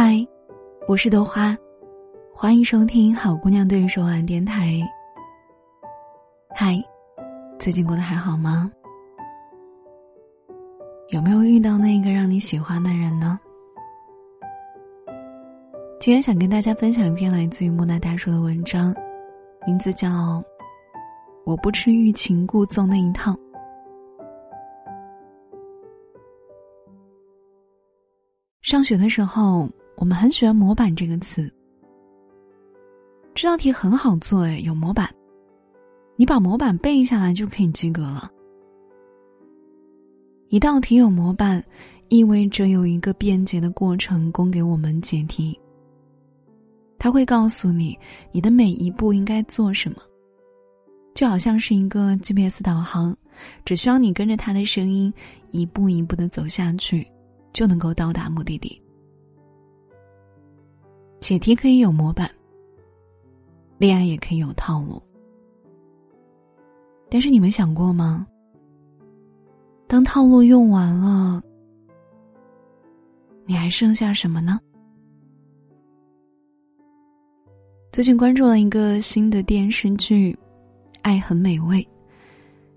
[0.00, 0.24] 嗨，
[0.86, 1.58] 我是豆花，
[2.32, 4.80] 欢迎收听好姑娘对你说晚电台。
[6.54, 6.80] 嗨，
[7.58, 8.70] 最近过得还好吗？
[11.08, 13.40] 有没有遇到那个让你喜欢的人呢？
[15.98, 18.94] 今天想跟大家分享一篇来自于莫奈大叔的文章，
[19.66, 20.08] 名字叫
[21.44, 23.32] 《我不吃欲擒故纵那一套》。
[28.62, 29.68] 上学的时候。
[29.98, 31.52] 我们很喜欢“模板”这个词。
[33.34, 35.12] 这道题很好做诶，有模板，
[36.14, 38.30] 你把模板背下来就可以及格了。
[40.50, 41.62] 一道题有模板，
[42.08, 45.58] 意味着有一个便捷的过程供给我们解题。
[46.96, 47.98] 他会告诉你
[48.30, 49.96] 你的每一步应该做什么，
[51.12, 53.16] 就好像是一个 GPS 导航，
[53.64, 55.12] 只需要你跟着他的声音
[55.50, 57.04] 一步一步的走下去，
[57.52, 58.80] 就能够到达目的地。
[61.20, 62.30] 解题可以有模板，
[63.76, 65.02] 恋爱也可以有套路。
[67.10, 68.26] 但是你们想过吗？
[69.86, 71.42] 当套路用完了，
[73.46, 74.60] 你还剩下什么呢？
[77.90, 80.32] 最近关注了一个新的电视剧
[81.02, 81.82] 《爱很美味》，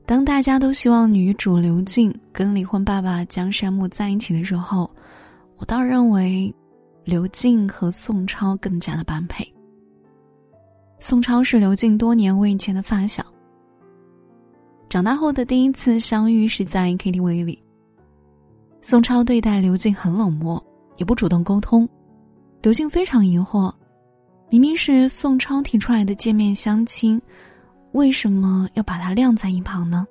[0.06, 4.89] 当大家都希望女主刘静跟离婚爸爸江山木在一起的时候，
[5.58, 6.53] 我倒认为。
[7.12, 9.45] 刘静和宋超更加的般配。
[10.98, 13.22] 宋超是刘静多年未见的发小。
[14.88, 17.62] 长大后的第一次相遇是在 KTV 里。
[18.81, 21.86] 宋超对待刘静很冷漠，也不主动沟通。
[22.62, 23.73] 刘静非常疑惑，
[24.50, 27.22] 明明是宋超提出来的见面相亲，
[27.92, 30.08] 为什么要把他晾在一旁呢？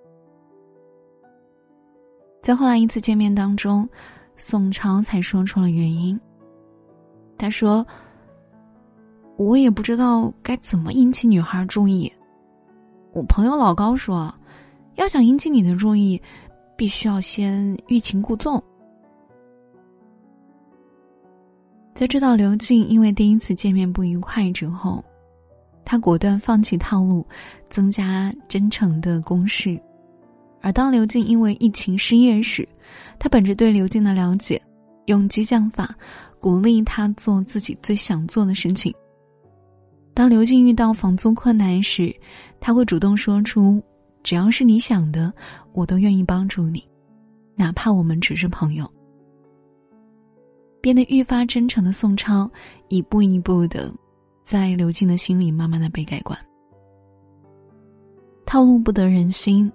[2.42, 3.89] 在后来一次见面当中，
[4.37, 6.20] 宋超才说出了原因。
[7.41, 7.86] 他说
[9.39, 12.12] ：“我也不知道该怎么引起女孩注意。
[13.14, 14.30] 我朋友老高说，
[14.96, 16.20] 要想引起你的注意，
[16.77, 18.62] 必须要先欲擒故纵。”
[21.95, 25.02] 在知道刘静因为第一次见面不愉快之后，
[25.83, 27.27] 他果断放弃套路，
[27.70, 29.80] 增加真诚的攻势。
[30.61, 32.68] 而当刘静因为疫情失业时，
[33.18, 34.61] 他本着对刘静的了解，
[35.06, 35.96] 用激将法。
[36.40, 38.92] 鼓励他做自己最想做的事情。
[40.14, 42.14] 当刘静遇到房租困难时，
[42.58, 43.80] 他会主动说出
[44.24, 45.33] ：“只要是你想的，
[45.73, 46.83] 我都愿意帮助你，
[47.55, 48.90] 哪怕我们只是朋友。”
[50.80, 52.50] 变得愈发真诚的宋超，
[52.89, 53.92] 一步一步的，
[54.42, 56.39] 在刘静的心里慢慢的被改观。
[58.46, 59.70] 套路不得人心，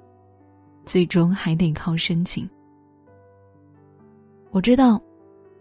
[0.84, 2.50] 最终还得靠深情。
[4.52, 5.00] 我知道。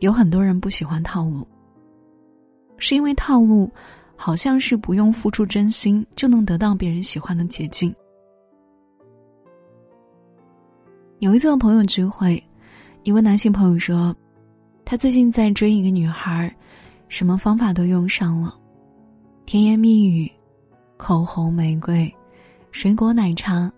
[0.01, 1.47] 有很多人不喜欢套路，
[2.79, 3.71] 是因为套路
[4.17, 7.95] 好像是不用付出真心就能得到别人喜欢的捷径。
[11.21, 12.43] 有一次和朋友聚会，
[13.03, 14.15] 一位男性朋友说，
[14.85, 16.55] 他最近在追一个女孩，
[17.09, 18.55] 什么方法都用上了，
[19.47, 20.31] 甜言蜜语、
[20.99, 22.13] 口红、玫瑰、
[22.73, 23.73] 水果、奶茶，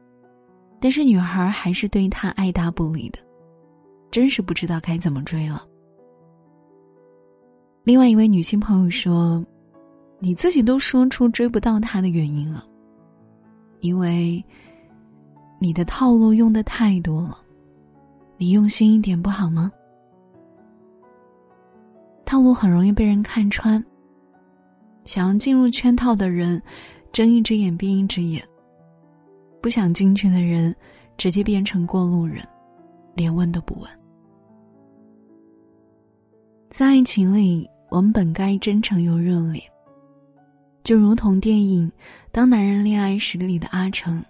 [0.80, 3.18] 但是女孩还是对他爱答不理的，
[4.10, 5.64] 真是不知道该怎么追了。
[7.86, 9.40] 另外一位女性朋友说
[10.18, 12.66] ：“你自己都说出追不到他的原因了，
[13.78, 14.44] 因为
[15.60, 17.38] 你的套路用的太多了，
[18.38, 19.70] 你用心一点不好吗？
[22.24, 23.80] 套路很容易被人看穿，
[25.04, 26.60] 想要进入圈套的人
[27.12, 28.44] 睁一只眼闭一只眼，
[29.62, 30.74] 不想进去的人
[31.16, 32.44] 直接变成过路人，
[33.14, 33.88] 连问都不问。
[36.68, 39.62] 在爱情里。”我们本该真诚又热烈，
[40.82, 41.88] 就如同电影
[42.32, 44.22] 《当男人恋爱时》里的阿成。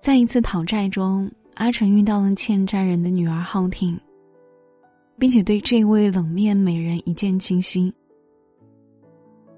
[0.00, 3.98] 在一次讨债中，阿成遇到了欠债人的女儿浩婷，
[5.18, 7.92] 并且对这位冷面美人一见倾心。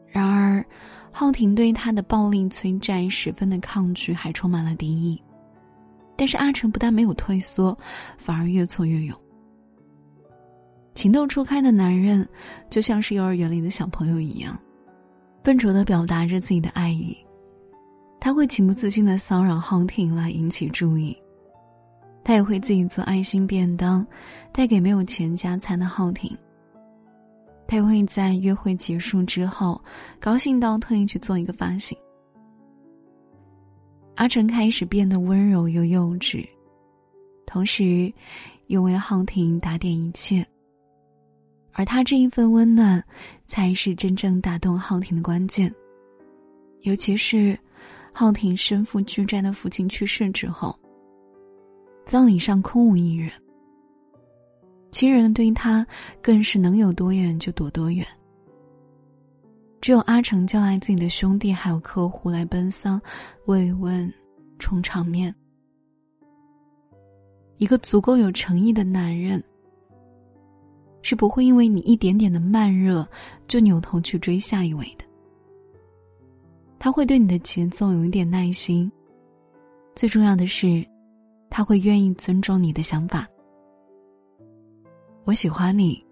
[0.07, 0.65] 然而，
[1.13, 5.23] 浩婷对他的暴力催债十分的抗拒，还充满了敌意。
[6.17, 7.77] 但是阿成不但没有退缩，
[8.17, 9.17] 反而越挫越勇。
[10.99, 12.29] 情窦初开的男人，
[12.69, 14.59] 就像是幼儿园里的小朋友一样，
[15.45, 17.17] 笨拙的表达着自己的爱意。
[18.19, 21.17] 他会情不自禁的骚扰浩婷来引起注意，
[22.25, 24.05] 他也会自己做爱心便当，
[24.51, 26.37] 带给没有钱加餐的浩婷。
[27.69, 29.81] 他也会在约会结束之后，
[30.19, 31.97] 高兴到特意去做一个发型。
[34.17, 36.45] 阿成开始变得温柔又幼稚，
[37.47, 38.13] 同时
[38.67, 40.45] 又为浩婷打点一切。
[41.79, 43.01] 而他这一份温暖，
[43.47, 45.73] 才是真正打动浩婷的关键。
[46.81, 47.57] 尤其是，
[48.13, 50.77] 浩婷身负巨债的父亲去世之后，
[52.05, 53.31] 葬礼上空无一人，
[54.91, 55.87] 亲人对他
[56.21, 58.05] 更是能有多远就躲多远。
[59.81, 63.01] 只有阿成叫来自己的兄弟还有客户来奔丧、
[63.47, 64.13] 慰问、
[64.59, 65.33] 充场面。
[67.59, 69.41] 一个足够有诚意的男人，
[71.09, 73.09] 是不会因为你一点点的慢热
[73.47, 75.07] 就扭头去追下一位的。
[76.79, 78.93] 他会对你的节奏有一点耐心，
[79.95, 80.87] 最重要的是，
[81.49, 83.27] 他会愿意尊重你的想法。
[85.25, 86.05] 我喜欢你，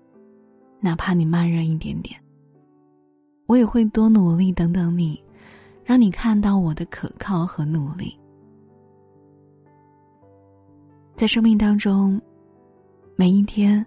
[0.81, 2.19] 哪怕你慢热一点点，
[3.45, 5.23] 我也会多努力等等你，
[5.85, 8.19] 让你看到我的可靠和努力。
[11.15, 12.19] 在生命当中，
[13.15, 13.85] 每一天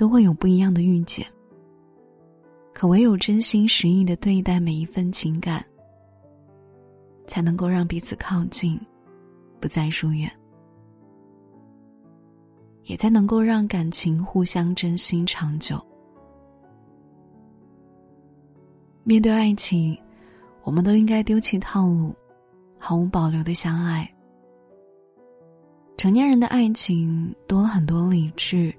[0.00, 1.26] 都会有不一样的遇见。
[2.72, 5.62] 可唯有真心实意的对待每一份情感，
[7.26, 8.80] 才能够让彼此靠近，
[9.60, 10.32] 不再疏远，
[12.84, 15.78] 也才能够让感情互相真心长久。
[19.04, 19.94] 面对爱情，
[20.62, 22.14] 我们都应该丢弃套路，
[22.78, 24.10] 毫无保留的相爱。
[25.98, 28.74] 成年人的爱情多了很多理智，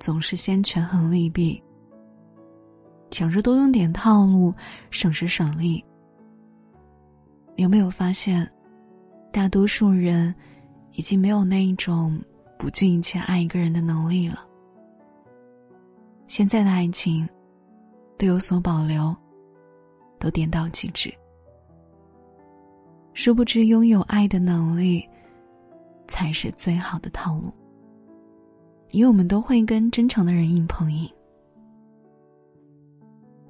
[0.00, 1.62] 总是先权衡利弊，
[3.12, 4.52] 想着多用点套路，
[4.90, 5.84] 省时省力。
[7.56, 8.50] 有没有发现，
[9.30, 10.34] 大多数人
[10.92, 12.18] 已经没有那一种
[12.58, 14.44] 不计一切爱一个人的能力了？
[16.26, 17.28] 现在的爱情
[18.16, 19.14] 都有所保留，
[20.18, 21.12] 都点到即止。
[23.12, 25.06] 殊不知，拥有爱的能力。
[26.12, 27.52] 才是最好的套路，
[28.90, 31.08] 因为我们都会跟真诚的人硬碰硬。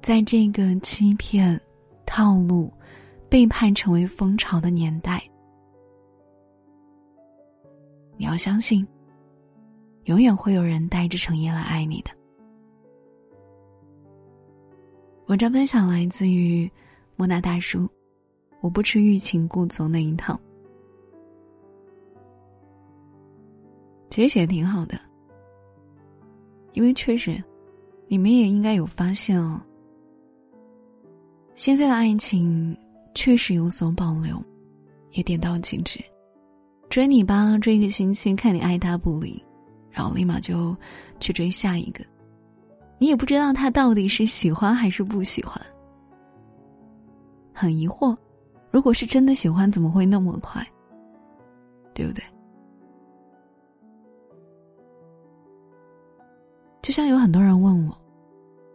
[0.01, 1.59] 在这个欺骗、
[2.05, 2.71] 套路、
[3.29, 5.23] 背叛成为风潮的年代，
[8.17, 8.87] 你要相信，
[10.05, 12.11] 永远会有人带着诚意来爱你的。
[15.27, 16.69] 文章分享来自于
[17.15, 17.87] 莫那大叔，
[18.59, 20.39] 我不吃欲擒故纵那一套。
[24.09, 24.99] 其实写的挺好的，
[26.73, 27.41] 因为确实，
[28.07, 29.59] 你们也应该有发现哦。
[31.53, 32.75] 现在的爱情
[33.13, 34.41] 确实有所保留，
[35.11, 35.99] 也点到即止。
[36.89, 39.43] 追你吧，追一个星期，看你爱答不理，
[39.89, 40.75] 然后立马就
[41.19, 42.03] 去追下一个。
[42.97, 45.59] 你也不知道他到底是喜欢还是不喜欢，
[47.53, 48.15] 很疑惑。
[48.71, 50.65] 如果是真的喜欢，怎么会那么快？
[51.93, 52.23] 对不对？
[56.81, 57.95] 就像有很多人问我，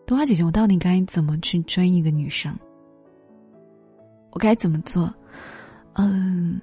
[0.07, 2.57] 冬花姐姐，我到底该怎么去追一个女生？
[4.31, 5.13] 我该怎么做？
[5.95, 6.61] 嗯，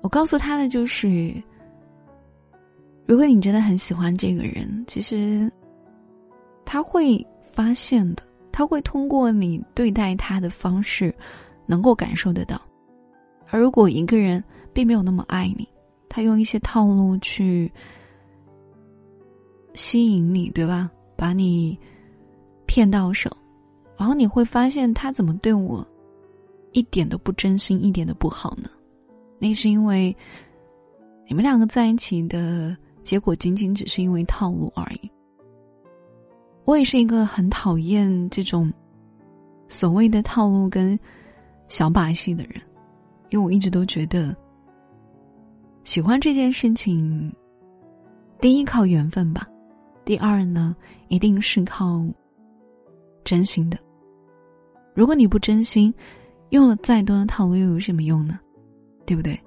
[0.00, 1.34] 我告诉他的就是，
[3.06, 5.52] 如果你真的很喜欢这个人，其实
[6.64, 11.14] 他会发现的，他会通过你对待他的方式，
[11.66, 12.58] 能够感受得到。
[13.50, 14.42] 而如果一个人
[14.72, 15.68] 并没有那么爱你，
[16.08, 17.70] 他用一些套路去。
[19.78, 20.90] 吸引你，对吧？
[21.14, 21.78] 把你
[22.66, 23.30] 骗到手，
[23.96, 25.86] 然后你会发现他怎么对我
[26.72, 28.68] 一点都不真心，一点都不好呢？
[29.38, 30.14] 那是因为
[31.28, 35.08] 你们两个在一起的结果，仅仅只是因为套路而已。
[36.64, 38.72] 我也是一个很讨厌这种
[39.68, 40.98] 所谓的套路跟
[41.68, 42.60] 小把戏的人，
[43.30, 44.36] 因为我一直都觉得
[45.84, 47.32] 喜欢这件事情，
[48.40, 49.48] 第一靠缘分吧。
[50.08, 50.74] 第二呢，
[51.08, 52.02] 一定是靠
[53.24, 53.78] 真心的。
[54.94, 55.92] 如果你不真心，
[56.48, 58.40] 用了再多的套路又有什么用呢？
[59.04, 59.38] 对不对？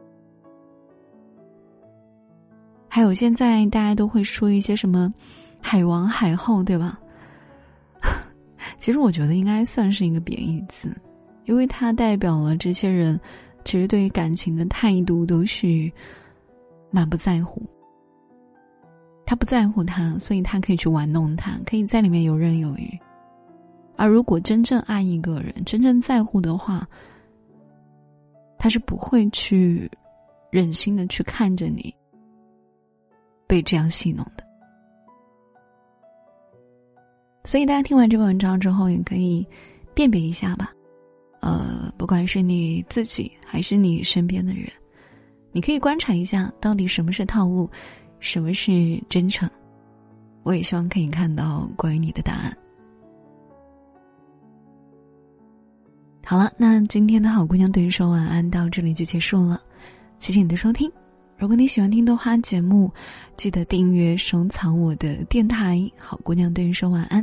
[2.87, 5.11] 还有现在大家都会说一些什么
[5.59, 6.99] “海王”“海后”，对吧？
[8.77, 10.95] 其实我觉得应该算是一个贬义词，
[11.45, 13.19] 因为它代表了这些人
[13.65, 15.91] 其实对于感情的态度都是
[16.91, 17.67] 满不在乎。
[19.31, 22.99] 他不在乎他，所以他可以去玩弄他，可以在里面游刃有余。
[23.95, 26.85] 而如果真正爱一个人，真正在乎的话，
[28.57, 29.89] 他是不会去
[30.49, 31.95] 忍心的去看着你
[33.47, 34.43] 被这样戏弄的。
[37.45, 39.47] 所以大家听完这篇文章之后，也可以
[39.93, 40.73] 辨别一下吧。
[41.39, 44.69] 呃，不管是你自己还是你身边的人，
[45.53, 47.69] 你可以观察一下，到底什么是套路。
[48.21, 49.49] 什么是真诚？
[50.43, 52.57] 我也希望可以看到关于你的答案。
[56.25, 59.61] 好了，那今天的好姑娘对你说晚安到这里就结束了，
[60.19, 60.89] 谢谢你的收听。
[61.37, 62.89] 如果你喜欢听豆花节目，
[63.35, 67.21] 记得订阅收藏我的电台《好姑娘对你说晚安》。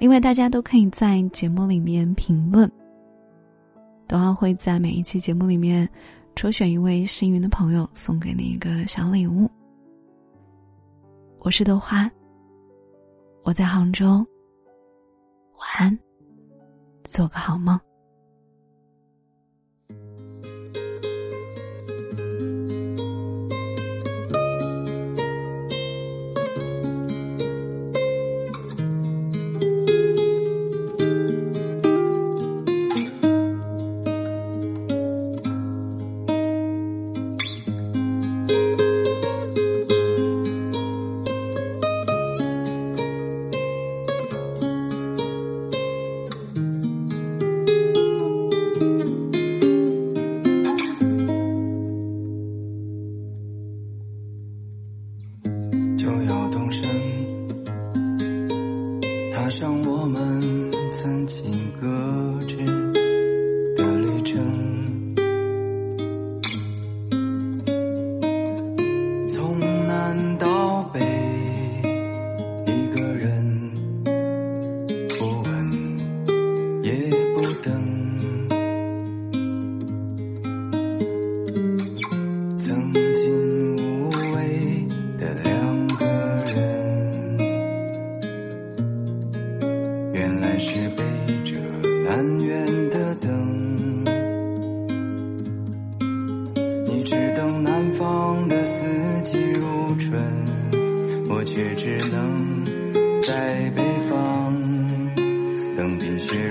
[0.00, 2.70] 另外，大家都可以在节目里面评论，
[4.08, 5.88] 豆花会在每一期节目里面
[6.36, 9.48] 抽选一位幸运的朋友，送给你一个小礼物。
[11.38, 12.10] 我是豆花，
[13.44, 14.16] 我在杭州，
[15.58, 15.98] 晚安。
[17.04, 17.78] 做个好梦。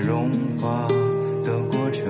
[0.06, 0.30] 融
[0.60, 0.86] 化
[1.44, 2.04] 的过程。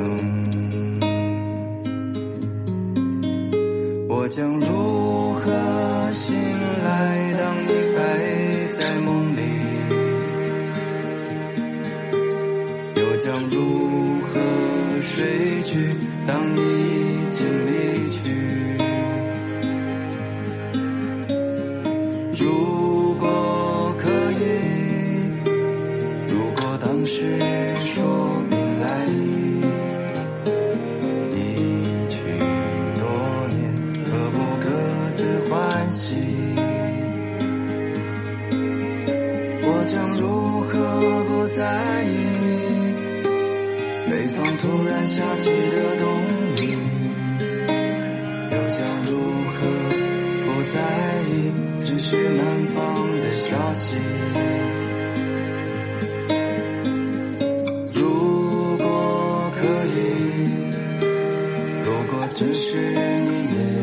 [4.08, 6.34] 我将如何醒
[6.84, 7.34] 来？
[7.36, 7.98] 当你还
[8.72, 9.40] 在梦里，
[12.96, 14.40] 又将如何
[15.02, 15.94] 睡去？
[16.26, 17.13] 当你
[45.04, 46.08] 方突然下起的冬
[46.62, 46.64] 雨？
[48.50, 49.12] 又将如
[49.52, 49.56] 何
[50.46, 50.80] 不在
[51.28, 51.52] 意？
[51.76, 52.74] 此时南方
[53.20, 53.98] 的消息，
[57.92, 59.98] 如果可以，
[61.84, 63.73] 如果此时你也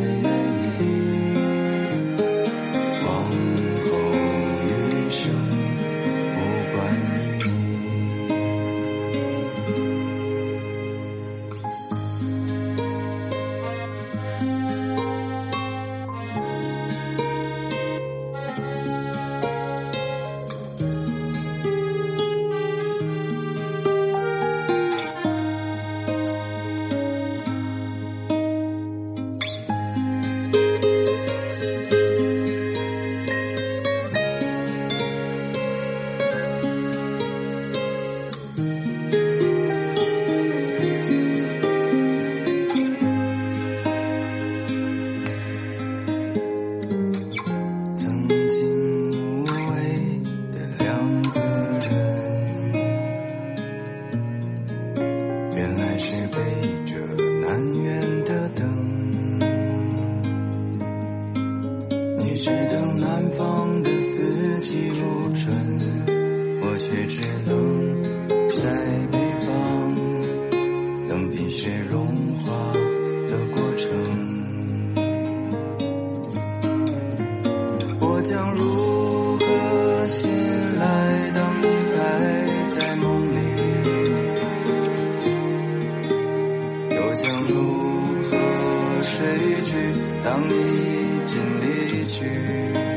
[87.47, 89.93] 如何睡去？
[90.23, 90.91] 当你。
[91.21, 92.90] 已经离去。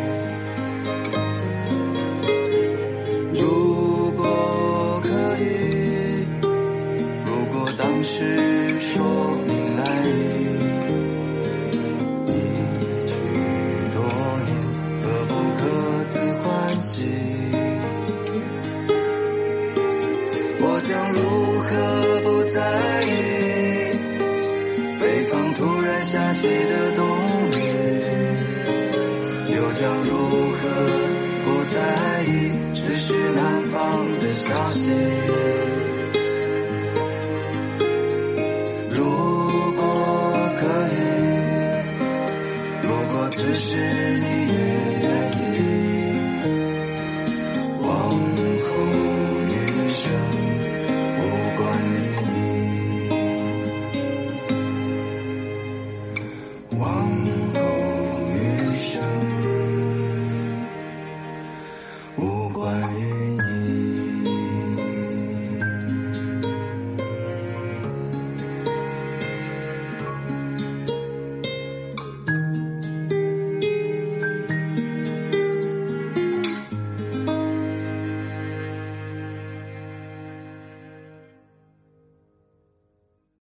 [25.34, 27.04] 当突然下起的冬
[27.50, 27.58] 雨？
[29.52, 30.16] 又将如
[30.52, 30.60] 何
[31.44, 32.30] 不在意
[32.72, 33.82] 此时南方
[34.20, 34.90] 的消息？
[38.90, 39.02] 如
[39.74, 39.82] 果
[40.56, 40.62] 可
[40.94, 40.96] 以，
[42.82, 43.76] 如果此时
[44.22, 44.63] 你也。